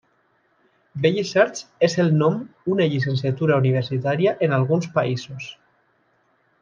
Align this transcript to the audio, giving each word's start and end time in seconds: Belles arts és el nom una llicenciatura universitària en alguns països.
Belles 1.03 1.33
arts 1.43 1.67
és 1.87 1.97
el 2.03 2.09
nom 2.21 2.39
una 2.77 2.87
llicenciatura 2.93 3.59
universitària 3.65 4.35
en 4.49 4.57
alguns 4.59 4.89
països. 4.97 5.51